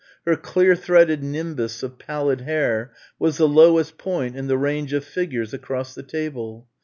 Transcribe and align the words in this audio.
Her 0.25 0.35
clear 0.35 0.75
threaded 0.75 1.21
nimbus 1.23 1.83
of 1.83 1.99
pallid 1.99 2.41
hair 2.41 2.91
was 3.19 3.37
the 3.37 3.47
lowest 3.47 3.99
point 3.99 4.35
in 4.35 4.47
the 4.47 4.57
range 4.57 4.93
of 4.93 5.05
figures 5.05 5.53
across 5.53 5.93
the 5.93 6.01
table. 6.01 6.67